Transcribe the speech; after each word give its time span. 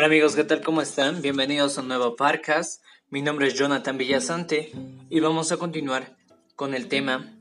Hola 0.00 0.06
amigos, 0.06 0.34
¿qué 0.34 0.44
tal? 0.44 0.62
¿Cómo 0.62 0.80
están? 0.80 1.20
Bienvenidos 1.20 1.76
a 1.76 1.82
un 1.82 1.88
nuevo 1.88 2.16
podcast. 2.16 2.82
Mi 3.10 3.20
nombre 3.20 3.48
es 3.48 3.54
Jonathan 3.54 3.98
Villasante 3.98 4.72
y 5.10 5.20
vamos 5.20 5.52
a 5.52 5.58
continuar 5.58 6.16
con 6.56 6.72
el 6.72 6.88
tema 6.88 7.36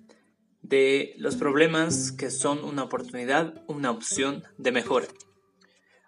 de 0.62 1.14
los 1.20 1.38
problemas 1.38 2.12
que 2.12 2.30
son 2.30 2.66
una 2.66 2.84
oportunidad, 2.84 3.64
una 3.68 3.91
opción 3.91 4.44
de 4.58 4.73
mejora. 4.73 5.08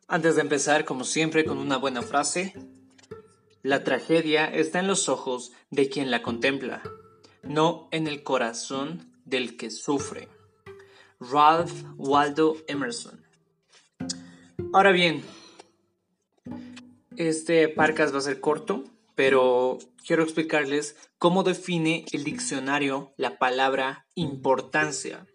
Antes 0.10 0.36
de 0.36 0.42
empezar, 0.42 0.84
como 0.84 1.06
siempre, 1.06 1.46
con 1.46 1.58
una 1.58 1.78
buena 1.78 2.02
frase, 2.02 2.54
la 3.64 3.86
tragedia 3.86 4.44
está 4.44 4.82
en 4.82 4.88
los 4.88 5.08
ojos 5.08 5.54
de 5.70 5.88
quien 5.88 6.12
la 6.12 6.22
contempla, 6.22 6.84
no 7.44 7.88
en 7.92 8.08
el 8.08 8.24
corazón 8.24 9.10
del 9.24 9.56
que 9.56 9.72
sufre. 9.72 10.28
Ralph 11.18 11.72
Waldo 11.96 12.58
Emerson. 12.68 13.26
Ahora 14.74 14.92
bien, 14.92 15.24
este 17.18 17.68
podcast 17.68 18.14
va 18.14 18.20
a 18.20 18.22
ser 18.22 18.40
corto, 18.40 18.84
pero 19.16 19.78
quiero 20.06 20.24
explicarles 20.24 20.96
cómo 21.18 21.44
define 21.44 22.06
el 22.12 22.24
diccionario 22.24 23.14
la 23.18 23.38
palabra 23.38 24.08
importancia. 24.16 25.28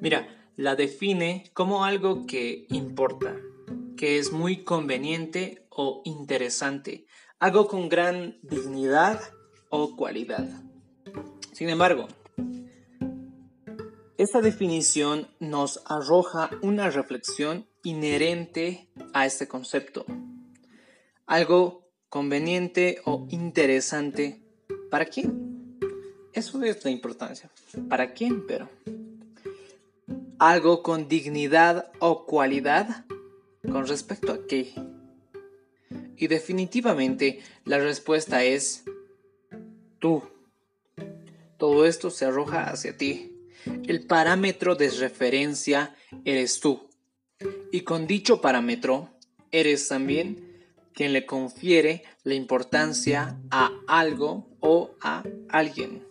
Mira, 0.00 0.28
la 0.56 0.74
define 0.74 1.50
como 1.54 1.84
algo 1.84 2.26
que 2.26 2.66
importa, 2.70 3.36
que 3.96 4.18
es 4.18 4.32
muy 4.32 4.64
conveniente 4.64 5.66
o 5.70 6.02
interesante, 6.04 7.06
algo 7.38 7.68
con 7.68 7.88
gran 7.88 8.38
dignidad 8.42 9.20
o 9.70 9.94
cualidad. 9.96 10.48
Sin 11.52 11.68
embargo, 11.68 12.08
esta 14.16 14.40
definición 14.40 15.28
nos 15.38 15.80
arroja 15.86 16.50
una 16.62 16.90
reflexión 16.90 17.68
inherente 17.84 18.90
a 19.14 19.26
este 19.26 19.46
concepto. 19.46 20.04
Algo 21.28 21.86
conveniente 22.08 23.02
o 23.04 23.28
interesante. 23.28 24.40
¿Para 24.90 25.04
quién? 25.04 25.78
Eso 26.32 26.62
es 26.62 26.82
la 26.82 26.90
importancia. 26.90 27.50
¿Para 27.86 28.14
quién? 28.14 28.46
Pero. 28.46 28.70
Algo 30.38 30.82
con 30.82 31.06
dignidad 31.06 31.92
o 31.98 32.24
cualidad. 32.24 33.04
¿Con 33.60 33.86
respecto 33.86 34.32
a 34.32 34.46
qué? 34.46 34.72
Y 36.16 36.28
definitivamente 36.28 37.40
la 37.66 37.76
respuesta 37.76 38.42
es 38.42 38.84
tú. 39.98 40.22
Todo 41.58 41.84
esto 41.84 42.08
se 42.08 42.24
arroja 42.24 42.70
hacia 42.70 42.96
ti. 42.96 43.36
El 43.86 44.06
parámetro 44.06 44.76
de 44.76 44.88
referencia 44.88 45.94
eres 46.24 46.60
tú. 46.60 46.88
Y 47.70 47.82
con 47.82 48.06
dicho 48.06 48.40
parámetro, 48.40 49.10
eres 49.50 49.88
también 49.88 50.47
quien 50.98 51.12
le 51.12 51.26
confiere 51.26 52.02
la 52.24 52.34
importancia 52.34 53.38
a 53.52 53.70
algo 53.86 54.48
o 54.58 54.96
a 55.00 55.22
alguien. 55.48 56.04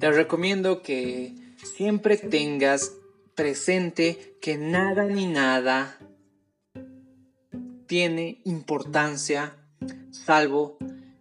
Te 0.00 0.10
recomiendo 0.10 0.82
que 0.82 1.32
siempre 1.76 2.16
tengas 2.16 2.92
presente 3.36 4.36
que 4.40 4.58
nada 4.58 5.04
ni 5.04 5.26
nada 5.26 5.96
tiene 7.86 8.40
importancia 8.42 9.54
salvo 10.10 10.76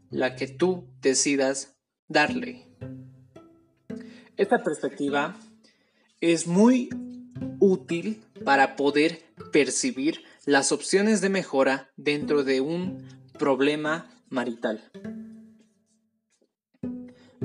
la 0.10 0.36
que 0.36 0.48
tú 0.48 0.88
decidas 1.00 1.76
darle. 2.08 2.66
Esta 4.36 4.64
perspectiva 4.64 5.36
es 6.22 6.48
muy 6.48 6.90
útil 7.60 8.24
para 8.44 8.76
poder 8.76 9.22
percibir 9.52 10.33
las 10.46 10.72
opciones 10.72 11.22
de 11.22 11.30
mejora 11.30 11.92
dentro 11.96 12.44
de 12.44 12.60
un 12.60 13.08
problema 13.40 14.10
marital. 14.30 14.84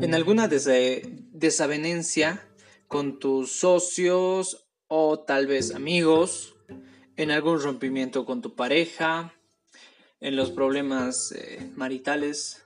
En 0.01 0.15
alguna 0.15 0.49
desavenencia 0.49 2.45
con 2.89 3.19
tus 3.19 3.53
socios 3.53 4.67
o 4.89 5.21
tal 5.21 5.47
vez 5.47 5.75
amigos, 5.75 6.57
en 7.17 7.31
algún 7.31 7.61
rompimiento 7.61 8.25
con 8.25 8.43
tu 8.43 8.55
pareja, 8.55 9.35
en 10.21 10.35
los 10.35 10.51
problemas 10.51 11.33
eh, 11.33 11.71
maritales, 11.77 12.65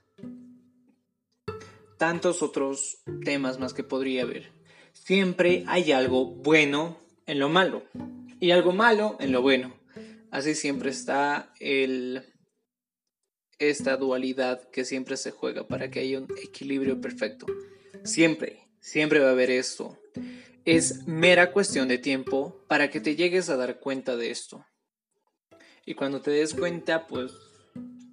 tantos 1.99 2.43
otros 2.43 3.03
temas 3.25 3.59
más 3.59 3.75
que 3.75 3.85
podría 3.85 4.23
haber. 4.23 4.51
Siempre 4.93 5.65
hay 5.67 5.93
algo 5.93 6.27
bueno 6.27 6.99
en 7.27 7.39
lo 7.39 7.49
malo 7.49 7.83
y 8.41 8.51
algo 8.51 8.73
malo 8.73 9.17
en 9.21 9.33
lo 9.33 9.43
bueno. 9.43 9.82
Así 10.33 10.55
siempre 10.55 10.89
está 10.89 11.53
el, 11.61 12.25
esta 13.59 13.99
dualidad 13.99 14.67
que 14.71 14.87
siempre 14.87 15.19
se 15.19 15.31
juega 15.31 15.69
para 15.69 15.91
que 15.91 16.01
haya 16.01 16.19
un 16.19 16.29
equilibrio 16.43 17.03
perfecto. 17.03 17.45
Siempre, 18.03 18.67
siempre 18.81 19.21
va 19.21 19.29
a 19.29 19.33
haber 19.33 19.51
esto. 19.51 20.01
Es 20.65 21.07
mera 21.07 21.53
cuestión 21.53 21.87
de 21.87 21.99
tiempo 21.99 22.65
para 22.67 22.89
que 22.89 22.99
te 22.99 23.15
llegues 23.15 23.51
a 23.51 23.59
dar 23.59 23.79
cuenta 23.79 24.17
de 24.17 24.31
esto. 24.31 24.65
Y 25.85 25.93
cuando 25.95 26.23
te 26.23 26.31
des 26.31 26.55
cuenta, 26.55 27.07
pues 27.07 27.33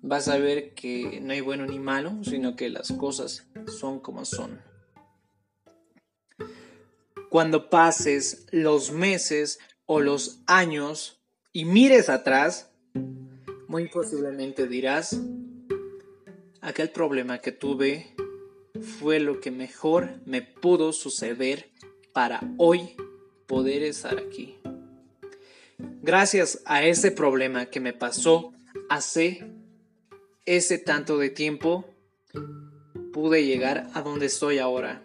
vas 0.01 0.27
a 0.27 0.37
ver 0.37 0.73
que 0.73 1.21
no 1.21 1.31
hay 1.31 1.39
bueno 1.39 1.65
ni 1.67 1.79
malo, 1.79 2.21
sino 2.25 2.57
que 2.57 2.67
las 2.67 2.91
cosas 2.91 3.47
son 3.79 4.01
como 4.01 4.25
son. 4.25 4.61
Cuando 7.29 7.69
pases 7.69 8.45
los 8.51 8.91
meses 8.91 9.59
o 9.85 10.01
los 10.01 10.41
años 10.47 11.18
y 11.51 11.65
mires 11.65 12.09
atrás, 12.09 12.69
muy 13.67 13.87
posiblemente 13.87 14.67
dirás, 14.67 15.19
aquel 16.61 16.89
problema 16.89 17.39
que 17.39 17.51
tuve 17.51 18.15
fue 18.99 19.19
lo 19.19 19.39
que 19.39 19.51
mejor 19.51 20.19
me 20.25 20.41
pudo 20.41 20.93
suceder 20.93 21.69
para 22.13 22.41
hoy 22.57 22.95
poder 23.47 23.83
estar 23.83 24.17
aquí. 24.19 24.59
Gracias 26.01 26.61
a 26.65 26.83
ese 26.83 27.11
problema 27.11 27.65
que 27.65 27.79
me 27.79 27.93
pasó 27.93 28.53
hace 28.89 29.43
ese 30.45 30.77
tanto 30.77 31.17
de 31.17 31.29
tiempo 31.29 31.85
pude 33.11 33.45
llegar 33.45 33.89
a 33.93 34.01
donde 34.01 34.27
estoy 34.27 34.59
ahora. 34.59 35.01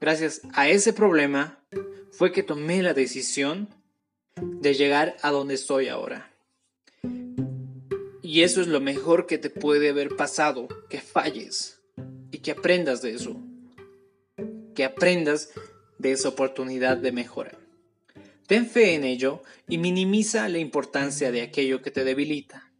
Gracias 0.00 0.42
a 0.52 0.68
ese 0.68 0.92
problema 0.92 1.58
fue 2.10 2.32
que 2.32 2.42
tomé 2.42 2.82
la 2.82 2.94
decisión 2.94 3.68
de 4.36 4.74
llegar 4.74 5.16
a 5.22 5.30
donde 5.30 5.54
estoy 5.54 5.88
ahora. 5.88 6.32
Y 8.22 8.42
eso 8.42 8.60
es 8.60 8.66
lo 8.66 8.80
mejor 8.80 9.26
que 9.26 9.38
te 9.38 9.50
puede 9.50 9.90
haber 9.90 10.16
pasado, 10.16 10.68
que 10.88 11.00
falles 11.00 11.80
y 12.30 12.38
que 12.38 12.52
aprendas 12.52 13.02
de 13.02 13.14
eso. 13.14 13.36
Que 14.74 14.84
aprendas 14.84 15.50
de 15.98 16.12
esa 16.12 16.28
oportunidad 16.28 16.96
de 16.96 17.12
mejora. 17.12 17.58
Ten 18.46 18.66
fe 18.66 18.94
en 18.94 19.04
ello 19.04 19.42
y 19.68 19.78
minimiza 19.78 20.48
la 20.48 20.58
importancia 20.58 21.30
de 21.30 21.42
aquello 21.42 21.82
que 21.82 21.90
te 21.90 22.04
debilita 22.04 22.72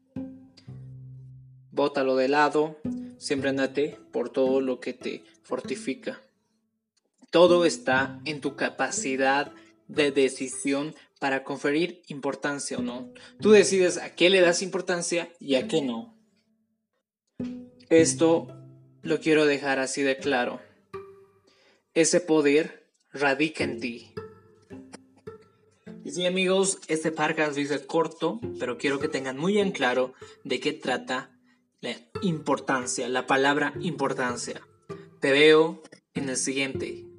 bótalo 1.73 2.17
de 2.17 2.29
lado, 2.29 2.77
siempre 3.19 3.51
andate 3.51 3.99
por 4.13 4.31
todo 4.31 4.61
lo 4.61 4.79
que 4.79 4.93
te 4.93 5.25
fortifica. 5.43 6.21
Todo 7.31 7.65
está 7.65 8.21
en 8.27 8.41
tu 8.41 8.57
capacidad 8.57 9.53
de 9.89 10.13
decisión 10.13 10.95
para 11.23 11.45
conferir 11.45 12.03
importancia 12.09 12.79
o 12.79 12.83
no. 12.83 13.13
Tú 13.41 13.53
decides 13.53 13.97
a 13.97 14.13
qué 14.17 14.29
le 14.29 14.41
das 14.41 14.61
importancia 14.61 15.33
y 15.39 15.55
a 15.55 15.69
qué 15.69 15.81
no. 15.81 16.19
Esto 17.91 18.49
lo 19.03 19.21
quiero 19.21 19.47
dejar 19.47 19.79
así 19.79 20.03
de 20.03 20.17
claro. 20.17 20.61
Ese 21.95 22.19
poder 22.19 22.91
radica 23.13 23.63
en 23.63 23.79
ti. 23.79 24.13
Y 26.05 26.11
sí 26.11 26.27
amigos, 26.27 26.81
este 26.89 27.13
podcast 27.13 27.55
dice 27.55 27.87
corto, 27.87 28.41
pero 28.59 28.77
quiero 28.77 28.99
que 28.99 29.07
tengan 29.07 29.39
muy 29.39 29.61
en 29.61 29.71
claro 29.71 30.15
de 30.43 30.59
qué 30.59 30.73
trata 30.73 31.39
la 31.81 31.95
importancia, 32.23 33.09
la 33.09 33.29
palabra 33.29 33.75
importancia. 33.79 34.61
Te 35.21 35.31
veo 35.31 35.85
en 36.15 36.31
el 36.31 36.37
siguiente. 36.37 37.12